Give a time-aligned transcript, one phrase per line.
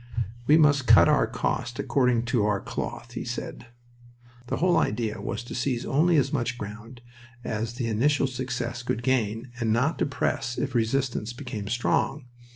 [0.47, 3.67] "We must cut our coat according to our cloth," he said.
[4.47, 7.01] The whole idea was to seize only as much ground
[7.43, 12.25] as the initial success could gain, and not to press if resistance became strong.